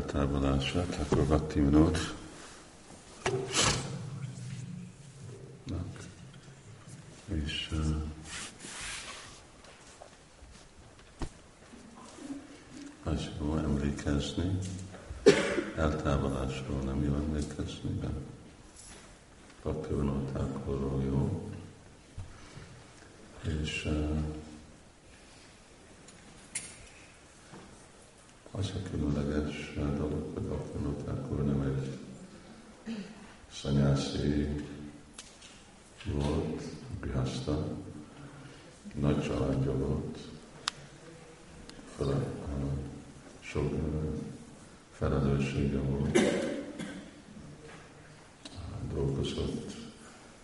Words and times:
eltávolása, 0.00 0.84
akkor 1.00 1.24
Bhakti 1.24 1.60
Vinod. 1.60 1.98
És 7.44 7.68
uh, 7.72 7.96
az 13.02 13.28
jó 13.40 13.56
emlékezni, 13.56 14.58
eltávolásról 15.76 16.80
nem 16.80 17.04
jó 17.04 17.14
emlékezni, 17.14 17.98
de 18.00 18.08
Vinod 19.62 21.02
jó. 21.02 21.50
És 23.62 23.84
uh, 23.84 24.18
az 28.60 28.72
a 28.74 28.90
különleges 28.90 29.72
dolog, 29.74 30.30
hogy 30.34 30.42
Bhaktivinoda 30.42 31.10
akkor 31.10 31.44
nem 31.44 31.60
egy 31.60 31.98
szanyászi 33.52 34.48
volt, 36.12 36.62
Grihasta, 37.00 37.66
nagy 38.94 39.22
családja 39.22 39.72
volt, 39.72 40.18
fele, 41.96 42.16
sok 43.40 43.74
felelőssége 44.90 45.78
volt, 45.78 46.18
dolgozott, 48.94 49.76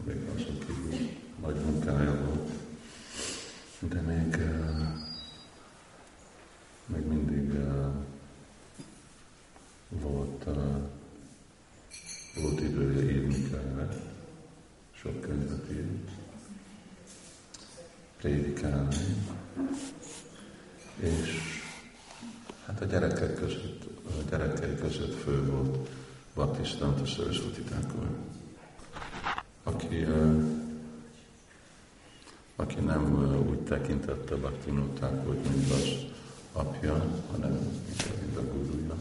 még 0.05 0.17
azon 0.35 0.59
kívül 0.59 1.09
nagy 1.43 1.57
munkája 1.65 2.25
volt, 2.25 2.51
de 3.81 4.01
még 4.01 4.37
még 6.87 7.07
mindig 7.07 7.55
uh, 7.55 7.95
volt, 9.89 10.45
uh, 10.47 10.55
volt 12.43 12.61
idője 12.61 13.13
írni 13.13 13.51
könyvet, 13.51 14.01
sok 14.93 15.21
könyvet 15.21 15.71
ír, 15.71 15.87
prédikálni, 18.27 18.97
és 20.97 21.41
hát 22.67 22.81
a 22.81 22.85
gyerekek 22.85 23.35
között, 23.35 23.85
a 24.07 24.31
gyerekei 24.31 24.75
között 24.75 25.15
fő 25.15 25.45
volt 25.51 25.89
Baptistanta 26.35 27.05
Saraswati 27.05 27.61
Thakur, 27.61 28.09
aki, 29.63 30.07
aki 32.57 32.81
nem 32.81 33.15
úgy 33.49 33.59
tekintette 33.59 34.35
Bhaktivinoda 34.35 34.93
Thakurt, 34.93 35.49
mint 35.49 35.71
az 35.71 36.05
apja, 36.53 37.07
hanem 37.31 37.51
mind 38.21 38.37
a 38.37 38.43
gurúja. 38.53 38.97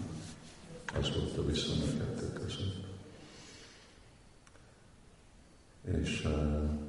Az 1.00 1.10
volt 1.16 1.38
a 1.38 1.46
viszony 1.46 1.82
a 1.82 1.98
kettő 1.98 2.34
között. 2.34 2.84
És 6.02 6.24
uh, 6.26 6.85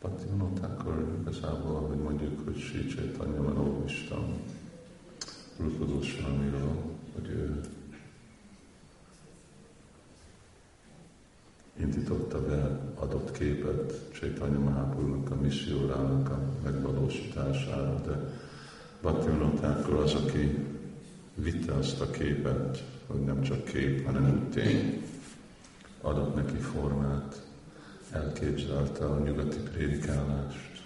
Bhakti 0.00 0.26
akkor 0.60 1.16
igazából, 1.20 1.80
hogy 1.80 1.98
mondjuk, 1.98 2.44
hogy 2.44 2.58
Sri 2.58 2.86
Chaitanya 2.86 3.42
Manóvistam, 3.42 4.40
Rupa 5.56 5.84
Goswamiról, 5.84 6.82
hogy 7.14 7.28
ő 7.28 7.60
indította 11.80 12.46
be 12.46 12.80
adott 12.94 13.32
képet 13.32 14.10
Chaitanya 14.12 14.58
Mahaprabhu-nak 14.58 15.30
a 15.30 15.34
missziórának 15.34 16.30
a 16.30 16.38
megvalósítására, 16.62 18.00
de 18.06 18.34
Bhaktivinoda 19.00 20.00
az, 20.02 20.14
aki 20.14 20.66
vitte 21.34 21.72
azt 21.74 22.00
a 22.00 22.10
képet, 22.10 22.84
hogy 23.06 23.20
nem 23.20 23.42
csak 23.42 23.64
kép, 23.64 24.04
hanem 24.04 24.48
tény, 24.50 25.02
adott 26.00 26.34
neki 26.34 26.56
formát, 26.56 27.49
elképzelte 28.12 29.04
a 29.04 29.18
nyugati 29.18 29.58
prédikálást, 29.58 30.82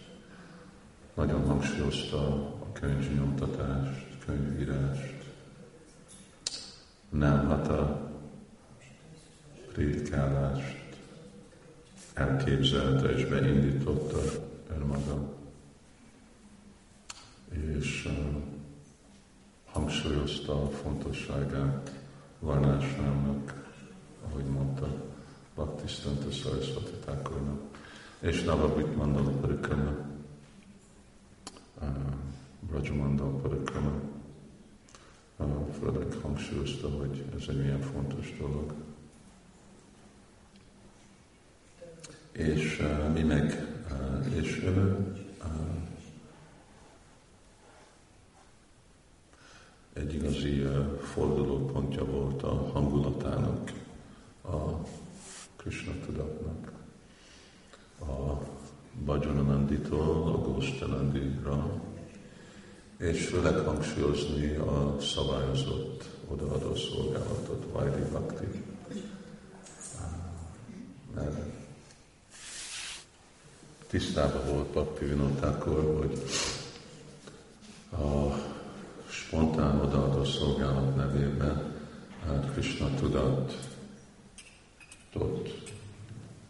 nagyon 1.14 1.46
hangsúlyozta 1.46 2.18
a 2.60 2.72
könyvnyomtatást, 2.72 4.06
könyvírást, 4.26 5.24
nem 7.08 7.48
hát 7.48 7.68
a 7.68 8.10
prédikálást 9.72 10.96
elképzelte 12.14 13.08
és 13.08 13.24
beindította 13.24 14.18
önmaga. 14.76 15.32
És 17.50 18.04
uh, 18.04 18.42
hangsúlyozta 19.72 20.62
a 20.62 20.70
fontosságát 20.70 21.90
Varnásrámnak, 22.38 23.68
ahogy 24.28 24.44
mondta 24.44 25.03
Bhaktisztanta 25.54 26.30
Sarasvati 26.30 26.92
Thakurnak, 27.04 27.60
és 28.18 28.42
Navabit 28.42 28.96
Mandala 28.96 29.30
Parikrama, 29.30 29.90
uh, 31.80 31.88
Brajamandal 32.60 33.40
Parikrama, 33.40 33.92
főleg 35.80 36.12
hangsúlyozta, 36.22 36.88
hogy 36.88 37.24
ez 37.36 37.48
egy 37.48 37.58
milyen 37.58 37.80
fontos 37.80 38.36
dolog. 38.38 38.74
És 42.32 42.78
uh, 42.80 43.12
mi 43.12 43.22
meg, 43.22 43.76
uh, 43.90 44.36
és 44.36 44.62
ő 44.62 44.96
uh, 45.40 45.48
egy 49.92 50.14
igazi 50.14 50.62
fordulópontja 51.12 52.04
volt 52.04 52.42
a 52.42 52.70
hangulatának, 52.72 53.72
a 54.42 54.58
Krishna 55.64 55.92
tudatnak, 56.06 56.72
a 58.00 58.38
Bhajanananditól 59.04 60.28
a 60.28 60.38
Gósztanandira, 60.38 61.80
és 62.96 63.26
főleg 63.26 63.54
hangsúlyozni 63.54 64.54
a 64.54 64.96
szabályozott 65.00 66.04
odaadó 66.28 66.74
szolgálatot, 66.74 67.64
Vajdi 67.72 68.02
Bhakti. 68.10 68.62
Mert 71.14 71.38
tisztában 73.86 74.46
volt 74.46 74.66
Bhakti 74.66 75.04
Vinotákor, 75.04 75.98
hogy 75.98 76.22
a 77.90 78.34
spontán 79.08 79.80
odaadó 79.80 80.24
szolgálat 80.24 80.96
nevében 80.96 81.72
hát 82.26 82.52
Krishna 82.52 82.94
tudat 82.94 83.72
ott 85.16 85.72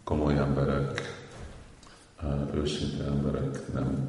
komoly 0.05 0.39
emberek, 0.39 1.03
őszinte 2.55 3.05
emberek 3.05 3.73
nem, 3.73 4.09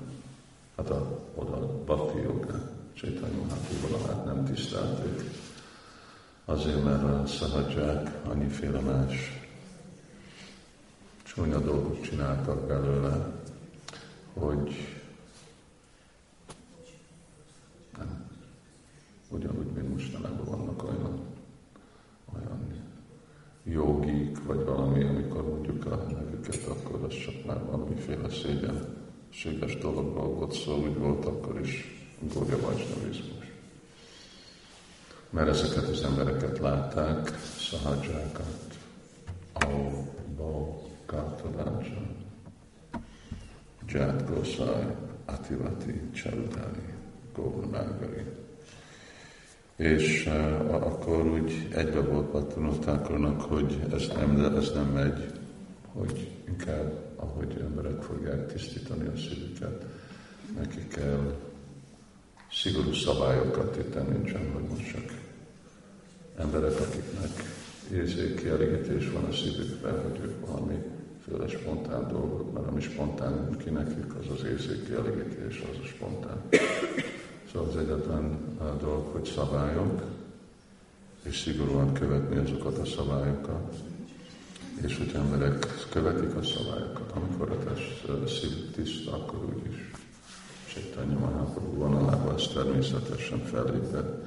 hát 0.78 0.90
a, 0.90 1.20
oda 1.36 1.84
bhakti 1.84 2.22
joga, 2.22 2.70
Chaitanya 2.94 3.38
Mahaprabhu 3.38 4.08
hát 4.08 4.26
nem 4.26 4.46
tisztelték. 4.46 5.22
Azért, 6.46 6.84
mert 6.84 7.04
a 7.04 7.28
szahadzsák 7.28 8.28
annyiféle 8.28 8.80
más 8.80 9.42
csúnya 11.24 11.60
dolgot 11.60 12.02
csináltak 12.02 12.68
belőle, 12.68 13.32
hogy 14.34 14.96
Ugyanúgy, 19.30 19.72
mint 19.76 19.90
mostanában 19.90 20.46
vannak 20.46 20.84
olyan, 20.84 21.20
olyan 22.36 22.84
jogik, 23.64 24.46
vagy 24.46 24.64
valami, 24.64 25.04
amikor 25.04 25.50
mondjuk 25.50 25.86
a 25.86 25.96
nevüket, 25.96 26.68
akkor 26.68 27.04
az 27.04 27.16
csak 27.18 27.46
már 27.46 27.66
valamiféle 27.66 28.30
szégyenséges 29.36 29.78
dologról 29.78 30.34
volt 30.34 30.54
szó, 30.54 30.76
úgy 30.76 30.98
volt 30.98 31.26
akkor 31.26 31.60
is 31.60 32.00
Górja 32.34 32.60
Vajsnavizmus. 32.60 33.46
Mert 35.30 35.48
ezeket 35.50 35.88
az 35.88 36.04
embereket 36.04 36.60
látták, 36.60 37.40
szahadzsákat, 37.58 38.78
Au, 39.54 40.06
Bau, 40.38 40.74
Kártadáncsa, 41.06 42.02
Ját 43.88 44.30
Goszai, 44.30 44.86
Ativati, 45.26 46.02
Csarudáni, 46.14 46.94
Góvurnágari, 47.36 48.24
és 49.76 50.26
uh, 50.26 50.74
akkor 50.74 51.26
úgy 51.28 51.68
egybe 51.76 52.02
volt 52.02 52.28
Pattanottákornak, 52.28 53.42
hogy 53.42 53.80
ez 53.94 54.08
nem, 54.16 54.56
ez 54.56 54.72
nem 54.74 54.86
megy, 54.86 55.32
hogy 55.98 56.32
inkább 56.48 57.06
ahogy 57.16 57.58
emberek 57.62 58.02
fogják 58.02 58.54
tisztítani 58.54 59.08
a 59.08 59.18
szívüket, 59.18 59.86
neki 60.58 60.88
kell 60.88 61.36
szigorú 62.52 62.94
szabályokat 62.94 63.78
itt 63.78 64.10
nincsen, 64.10 64.52
hogy 64.54 64.64
most 64.70 64.92
csak 64.92 65.04
emberek, 66.38 66.80
akiknek 66.80 67.30
érzéki 67.92 68.48
elégítés 68.48 69.10
van 69.10 69.24
a 69.24 69.32
szívükben, 69.32 70.02
hogy 70.02 70.20
ők 70.24 70.48
valami 70.48 70.84
főle 71.24 71.48
spontán 71.48 72.08
dolgot, 72.08 72.54
mert 72.54 72.68
ami 72.68 72.82
spontán 72.82 73.58
ki 73.58 73.70
nekik, 73.70 74.16
az 74.20 74.26
az 74.40 74.44
érzéki 74.44 74.94
elégítés, 74.94 75.64
az 75.72 75.78
a 75.84 75.86
spontán. 75.86 76.42
Szóval 77.52 77.68
az 77.70 77.78
egyetlen 77.78 78.38
dolog, 78.80 79.08
hogy 79.12 79.26
szabályok, 79.26 80.02
és 81.24 81.40
szigorúan 81.40 81.94
követni 81.94 82.38
azokat 82.38 82.78
a 82.78 82.86
szabályokat, 82.86 83.76
és 84.82 84.98
hogy 84.98 85.12
emberek 85.16 85.68
követik 85.90 86.36
a 86.36 86.44
szabályokat, 86.44 87.12
amikor 87.12 87.52
a 87.52 87.64
test 87.64 88.06
szív 88.28 88.72
tiszta, 88.72 89.14
akkor 89.14 89.44
úgyis 89.44 89.92
Chaitanya 90.74 91.20
Mahaprabhu 91.20 91.78
vonalába 91.78 92.34
ez 92.34 92.48
természetesen 92.54 93.40
fellépett. 93.40 94.26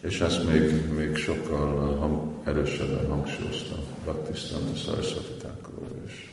És 0.00 0.20
ezt 0.20 0.48
még, 0.48 0.92
még 0.92 1.16
sokkal 1.16 1.96
hang, 1.96 2.32
erősebben 2.44 3.08
hangsúlyozta 3.08 3.74
Bhaktisztanta 4.04 4.74
Saraswati 4.74 5.32
Thakur 5.38 5.88
és 6.06 6.30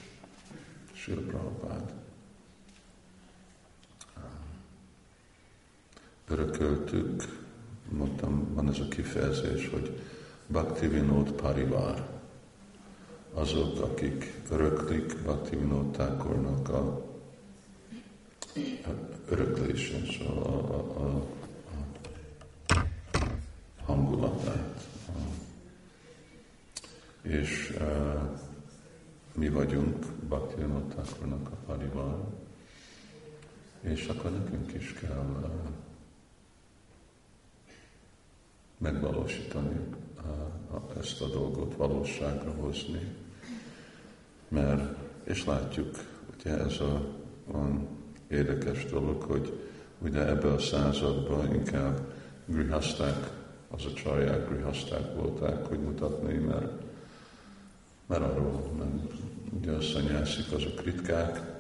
Srila 0.94 1.22
Prabhupád. 1.22 1.94
Örököltük, 6.30 7.24
mondtam, 7.90 8.54
van 8.54 8.70
ez 8.70 8.80
a 8.80 8.88
kifejezés, 8.88 9.70
hogy 9.70 10.02
Bhakti 10.48 10.88
Vinod 10.88 11.32
Parivar. 11.32 12.19
Azok, 13.40 13.82
akik 13.82 14.34
öröklik 14.52 15.22
Bhakti 15.24 15.56
Thakurnak 15.92 16.70
a 16.70 17.06
öröklése, 19.30 19.98
szóval 20.12 20.44
a, 20.44 20.76
a, 20.76 21.04
a, 21.04 21.24
a 22.68 22.86
hangulatát. 23.84 24.88
És 27.22 27.78
uh, 27.82 28.38
mi 29.36 29.50
vagyunk 29.50 30.06
Thakurnak 30.90 31.50
a 31.52 31.56
parival, 31.66 32.34
és 33.82 34.08
akkor 34.08 34.32
nekünk 34.32 34.74
is 34.74 34.94
kell 34.94 35.42
uh, 35.44 35.70
megvalósítani 38.78 39.80
uh, 40.18 40.98
ezt 41.00 41.22
a 41.22 41.28
dolgot, 41.28 41.76
valóságra 41.76 42.52
hozni. 42.52 43.28
Mert, 44.50 44.98
és 45.24 45.46
látjuk, 45.46 45.96
ugye 46.38 46.58
ez 46.60 46.80
a 46.80 47.18
van 47.46 47.88
érdekes 48.28 48.86
dolog, 48.86 49.22
hogy 49.22 49.60
ugye 50.00 50.28
ebbe 50.28 50.48
a 50.48 50.60
században 50.60 51.54
inkább 51.54 52.14
grihaszták, 52.46 53.30
az 53.70 53.86
a 53.86 53.94
csajják 53.94 54.50
grihaszták 54.50 55.16
volták, 55.16 55.66
hogy 55.66 55.80
mutatni, 55.80 56.34
mert, 56.34 56.72
mert 58.06 58.22
arról 58.22 58.72
nem, 58.78 59.08
ugye 59.60 59.72
a 59.72 59.82
szanyászik 59.82 60.52
azok 60.52 60.84
ritkák, 60.84 61.58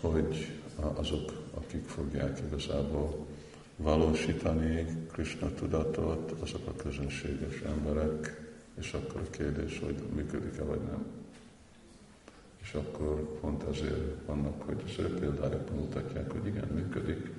hogy 0.00 0.52
azok, 0.94 1.32
akik 1.54 1.84
fogják 1.84 2.40
igazából 2.46 3.26
valósítani 3.76 4.86
Krishna 5.12 5.54
tudatot, 5.54 6.34
azok 6.40 6.66
a 6.66 6.82
közönséges 6.82 7.60
emberek, 7.60 8.44
és 8.78 8.92
akkor 8.92 9.20
a 9.20 9.30
kérdés, 9.30 9.80
hogy 9.84 9.94
működik-e 10.14 10.62
vagy 10.62 10.80
nem. 10.80 11.06
És 12.66 12.74
akkor 12.74 13.38
pont 13.40 13.62
azért 13.62 14.26
vannak, 14.26 14.62
hogy 14.62 14.82
az 14.86 14.98
ő 14.98 15.18
példájukban 15.18 15.76
mutatják, 15.76 16.32
hogy 16.32 16.46
igen, 16.46 16.68
működik. 16.74 17.32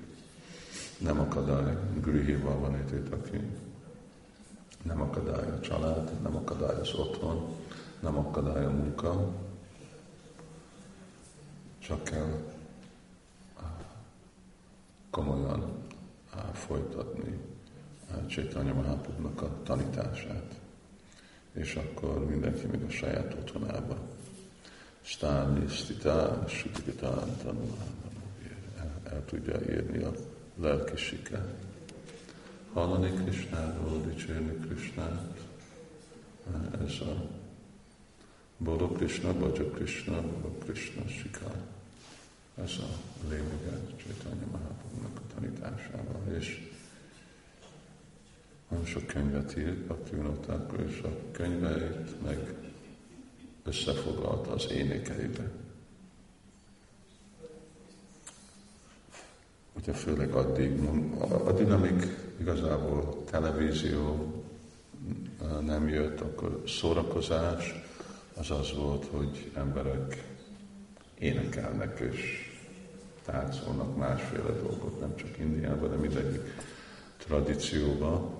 Nem 0.99 1.19
akadály, 1.19 1.77
Grihival 2.01 2.59
van 2.59 2.75
itt 2.75 3.13
aki 3.13 3.41
nem 4.81 5.01
akadály 5.01 5.49
a 5.49 5.59
család, 5.59 6.21
nem 6.21 6.35
akadály 6.35 6.79
az 6.79 6.93
otthon, 6.93 7.55
nem 7.99 8.17
akadály 8.17 8.65
a 8.65 8.69
munka, 8.69 9.33
csak 11.79 12.03
kell 12.03 12.55
komolyan 15.09 15.85
folytatni 16.53 17.39
Csétanya 18.27 18.73
Mahaprabhunak 18.73 19.41
a 19.41 19.63
tanítását, 19.63 20.59
és 21.53 21.75
akkor 21.75 22.25
mindenki 22.25 22.65
még 22.67 22.83
a 22.83 22.89
saját 22.89 23.33
otthonában 23.33 23.97
stáni, 25.07 25.67
sztitán, 25.67 26.47
sutikitán 26.47 27.37
tanulán, 27.43 27.95
el, 29.03 29.25
tudja 29.25 29.59
írni 29.69 30.03
a 30.03 30.11
lelki 30.55 30.97
sikert. 30.97 31.65
Hallani 32.73 33.11
Krisnáról, 33.23 34.01
dicsérni 34.01 34.67
Krisnát, 34.67 35.39
ez 36.85 36.99
a 37.01 37.29
Bodo 38.57 38.87
Krishna, 38.87 39.33
Bhaja 39.33 39.69
Krishna, 39.71 40.21
Bodo 40.21 40.55
Krishna 40.65 41.07
Sikar. 41.07 41.55
Ez 42.55 42.71
a 42.79 42.87
lényege 43.29 43.79
Csaitanya 43.95 44.45
Mahaprabhu-nak 44.51 45.17
a 45.17 45.33
tanításával. 45.35 46.35
És 46.37 46.69
nagyon 48.69 48.85
sok 48.85 49.05
könyvet 49.05 49.57
írt 49.57 49.77
Bhaktivinoda 49.77 50.65
és 50.87 51.01
a 51.03 51.31
könyveit 51.31 52.23
meg 52.23 52.55
összefoglalta 53.67 54.51
az 54.51 54.71
énekeibe. 54.71 55.51
Ugye 59.77 59.93
főleg 59.93 60.31
addig, 60.31 60.79
addig 61.19 61.71
amíg 61.71 62.17
igazából 62.39 63.23
televízió 63.23 64.33
nem 65.65 65.87
jött, 65.87 66.21
akkor 66.21 66.63
szórakozás 66.67 67.73
az 68.33 68.51
az 68.51 68.73
volt, 68.75 69.05
hogy 69.05 69.51
emberek 69.55 70.23
énekelnek 71.19 71.99
és 71.99 72.51
táncolnak 73.25 73.97
másféle 73.97 74.51
dolgot, 74.51 74.99
nem 74.99 75.15
csak 75.15 75.37
Indiában, 75.39 75.89
de 75.89 75.95
mindegyik 75.95 76.41
tradícióban, 77.17 78.35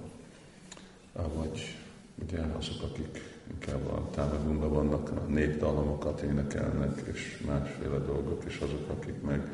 vagy 1.14 1.78
ugye 2.24 2.40
azok, 2.58 2.84
akik 2.84 3.36
inkább 3.52 3.88
a 3.88 4.10
támadumban 4.12 4.74
vannak, 4.74 5.10
a 5.10 5.32
népdalomokat 5.32 6.22
énekelnek, 6.22 7.02
és 7.14 7.44
másféle 7.46 7.98
dolgok, 7.98 8.44
és 8.46 8.60
azok, 8.60 8.90
akik 8.90 9.22
meg 9.22 9.52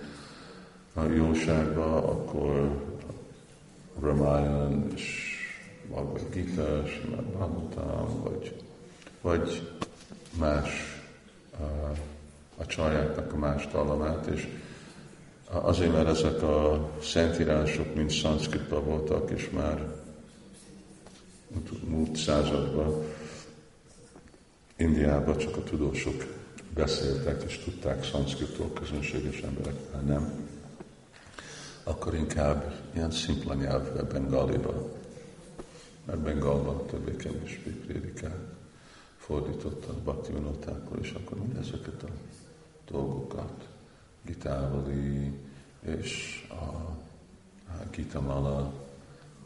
a 0.93 1.03
jóságban, 1.03 2.03
akkor 2.03 2.81
Ramayan 4.01 4.91
és 4.95 5.37
Bhagavad 5.89 6.29
Gita, 6.31 6.85
Simad 6.85 7.23
Bhagavatam, 7.23 8.21
vagy, 8.23 8.61
vagy 9.21 9.71
más 10.39 10.69
a, 11.59 11.63
a 12.61 12.65
csajáknak 12.65 13.33
a 13.33 13.37
más 13.37 13.67
dallamát, 13.67 14.25
és 14.25 14.47
azért, 15.49 15.91
mert 15.91 16.07
ezek 16.07 16.41
a 16.41 16.89
szentírások 17.01 17.95
mind 17.95 18.09
szanszkritban 18.09 18.85
voltak, 18.85 19.31
és 19.31 19.49
már 19.49 20.02
múlt 21.87 22.15
században 22.15 23.03
Indiában 24.75 25.37
csak 25.37 25.57
a 25.57 25.63
tudósok 25.63 26.23
beszéltek 26.73 27.43
és 27.43 27.57
tudták 27.57 28.03
szanszkritól, 28.03 28.73
közönséges 28.73 29.39
emberek 29.39 29.75
nem, 30.05 30.47
akkor 31.83 32.13
inkább 32.13 32.73
ilyen 32.93 33.11
szimpla 33.11 33.53
nyelvre, 33.53 34.03
bengaliba, 34.03 34.89
mert 36.05 36.19
bengalban 36.19 36.85
többé-kevésbé 36.85 37.69
prédikál. 37.69 38.51
Fordítottak 39.17 39.95
Bhakti 39.95 40.31
és 41.01 41.11
akkor 41.11 41.37
ezeket 41.59 42.03
a 42.03 42.09
dolgokat, 42.91 43.67
Gitávali 44.25 45.31
és 45.81 46.45
a, 46.49 46.63
a 47.71 47.87
Gitamala, 47.91 48.73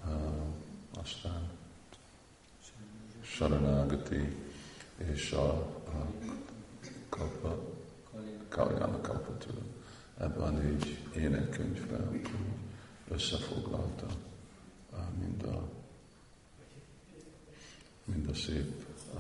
a, 0.04 0.08
aztán 1.00 1.57
Saranagati, 3.36 4.36
és 4.98 5.32
a, 5.32 5.50
a 5.86 6.12
kalpa, 7.10 7.76
Kaljana 8.50 9.02
Kalpatula. 9.02 9.62
Ebben 10.18 10.42
a 10.42 10.50
négy 10.50 11.04
énekkönyvben 11.16 12.22
összefoglalta 13.10 14.08
mind 15.20 15.44
a, 15.44 15.70
mind 18.04 18.30
a 18.30 18.34
szép 18.34 18.86
a 19.14 19.20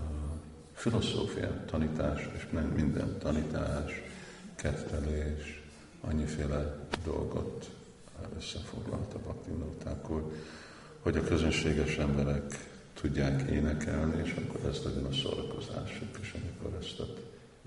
filozófia, 0.74 1.66
tanítás, 1.66 2.30
és 2.36 2.48
nem 2.52 2.66
minden 2.66 3.18
tanítás, 3.20 3.92
kettelés, 4.56 5.64
annyiféle 6.02 6.88
dolgot 7.04 7.70
összefoglalta 8.38 9.20
Bhakti 9.20 9.52
hogy 11.00 11.18
a 11.18 11.24
közönséges 11.24 11.98
emberek 11.98 12.77
tudják 13.02 13.50
énekelni, 13.50 14.22
és 14.24 14.36
akkor 14.46 14.70
ez 14.70 14.82
legyen 14.84 15.06
a 15.06 15.14
szórakozásuk, 15.14 16.18
és 16.22 16.34
amikor 16.34 16.78
ezt 16.80 17.02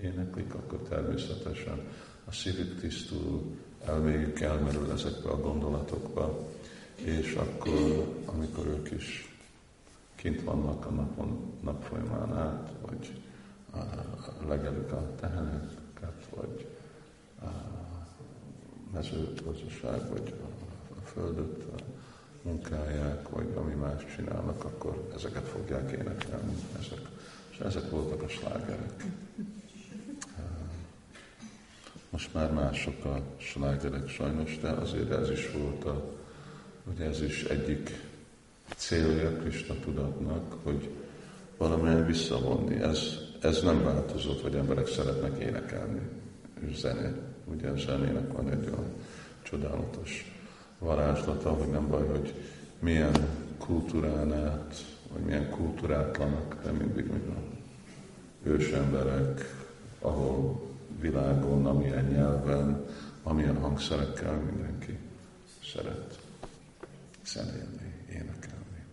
éneklik, 0.01 0.53
akkor 0.53 0.79
természetesen 0.89 1.79
a 2.25 2.31
szívük 2.31 2.79
tisztul, 2.79 3.57
elméjük 3.85 4.39
elmerül 4.39 4.91
ezekbe 4.91 5.29
a 5.29 5.41
gondolatokba, 5.41 6.49
és 6.95 7.33
akkor, 7.33 8.21
amikor 8.25 8.67
ők 8.67 8.91
is 8.91 9.35
kint 10.15 10.43
vannak 10.43 10.85
a 10.85 10.89
napon, 10.89 11.53
nap 11.63 11.83
folyamán 11.83 12.37
át, 12.37 12.71
vagy 12.81 13.11
legelik 14.47 14.91
a 14.91 15.15
teheneket, 15.19 16.27
vagy 16.35 16.67
a 17.41 17.47
mezőgazdaság, 18.93 20.09
vagy 20.09 20.33
a, 20.41 20.63
a 20.99 21.01
földöt 21.05 21.63
munkálják, 22.41 23.29
vagy 23.29 23.47
ami 23.55 23.73
más 23.73 24.05
csinálnak, 24.15 24.63
akkor 24.63 25.07
ezeket 25.15 25.47
fogják 25.47 25.91
énekelni. 25.91 26.53
Ezek, 26.79 26.99
és 27.51 27.57
ezek 27.59 27.89
voltak 27.89 28.21
a 28.21 28.27
slágerek. 28.27 29.05
Most 32.09 32.33
már 32.33 32.51
mások 32.51 33.05
a 33.05 33.21
slágerek 33.37 34.09
sajnos, 34.09 34.59
de 34.59 34.69
azért 34.69 35.11
ez 35.11 35.29
is 35.29 35.51
volt 35.51 35.83
a, 35.83 36.13
ugye 36.93 37.05
ez 37.05 37.21
is 37.21 37.43
egyik 37.43 38.09
célja 38.75 39.37
Krishna 39.37 39.75
tudatnak, 39.79 40.55
hogy 40.63 40.89
valamilyen 41.57 42.05
visszavonni. 42.05 42.81
Ez, 42.81 42.99
ez 43.41 43.61
nem 43.61 43.83
változott, 43.83 44.41
hogy 44.41 44.55
emberek 44.55 44.87
szeretnek 44.87 45.39
énekelni, 45.39 46.01
zene. 46.73 47.13
Ugye 47.45 47.69
a 47.69 47.77
zenének 47.77 48.31
van 48.31 48.49
egy 48.49 48.65
olyan 48.67 48.93
csodálatos 49.43 50.40
varázslata, 50.81 51.49
hogy 51.49 51.67
nem 51.67 51.87
baj, 51.87 52.07
hogy 52.07 52.33
milyen 52.79 53.27
kultúrán 53.57 54.33
át, 54.33 54.75
vagy 55.13 55.21
milyen 55.21 55.49
kultúrátlanak, 55.49 56.63
de 56.63 56.71
mindig 56.71 57.11
még 57.11 57.27
a 57.27 57.41
ősemberek, 58.43 59.65
ahol 59.99 60.61
világon, 60.99 61.65
amilyen 61.65 62.05
nyelven, 62.05 62.85
amilyen 63.23 63.57
hangszerekkel 63.57 64.35
mindenki 64.35 64.97
szeret 65.73 66.19
zenélni, 67.25 67.93
énekelni. 68.09 68.85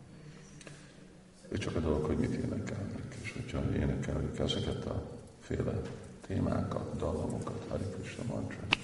Ő 1.49 1.57
csak 1.57 1.76
a 1.76 1.80
dolog, 1.80 2.04
hogy 2.04 2.16
mit 2.16 2.35
énekelnek, 2.35 3.16
és 3.23 3.33
hogyha 3.33 3.76
énekeljük 3.76 4.38
ezeket 4.38 4.85
a 4.87 5.02
féle 5.40 5.80
témákat, 6.26 6.97
dallamokat, 6.97 7.66
Hari 7.68 7.85
Krishna 7.85 8.23
mantra. 8.35 8.77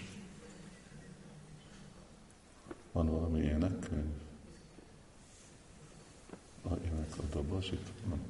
Van 2.95 3.11
valami 3.11 3.41
énekkönyv? 3.41 4.13
A 6.63 6.75
ének 6.85 7.19
a 7.19 7.23
doboz, 7.33 7.65
itt 7.73 7.89
van 8.05 8.21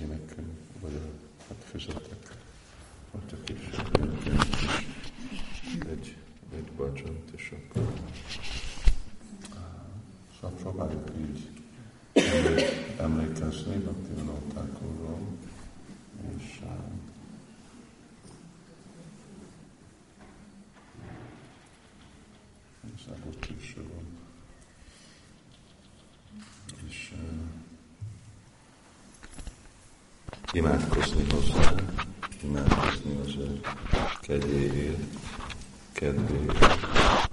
énekkönyv, 0.00 0.58
vagy 0.80 0.94
a, 0.94 1.00
hát 1.48 1.64
fizetek. 1.64 2.36
A 3.12 3.18
kis 3.44 3.58
énekkönyv, 3.98 4.40
egy, 5.88 6.16
egy 6.54 6.72
bacsant, 6.76 7.30
és 7.34 7.52
akkor 7.52 7.92
Szóval 10.40 10.56
próbáljuk 10.56 11.10
így 11.18 11.48
emlékezni 12.98 13.76
Bhakti 13.76 14.14
Vinótákorról, 14.14 15.18
és 16.36 16.60
igazából 23.08 23.32
késő 23.40 23.82
van. 23.92 24.06
És 26.88 27.12
uh, 27.12 27.20
imádkozni 30.52 31.24
hozzá, 31.30 31.74
imádkozni 32.42 33.20
az 33.24 33.36
ő 33.36 33.60
kegyéért, 34.20 34.98
kedvéért. 35.92 37.27